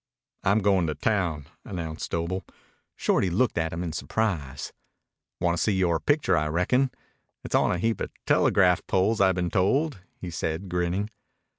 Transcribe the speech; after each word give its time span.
"I'm 0.43 0.61
goin' 0.63 0.87
to 0.87 0.95
town," 0.95 1.45
announced 1.63 2.09
Doble. 2.09 2.43
Shorty 2.95 3.29
looked 3.29 3.55
at 3.59 3.71
him 3.71 3.83
in 3.83 3.93
surprise. 3.93 4.73
"Wanta 5.39 5.59
see 5.59 5.73
yore 5.73 5.99
picture, 5.99 6.35
I 6.35 6.47
reckon. 6.47 6.89
It's 7.43 7.53
on 7.53 7.71
a 7.71 7.77
heap 7.77 8.01
of 8.01 8.09
telegraph 8.25 8.81
poles, 8.87 9.21
I 9.21 9.31
been 9.31 9.51
told," 9.51 9.99
he 10.19 10.31
said, 10.31 10.69
grinning. 10.69 11.11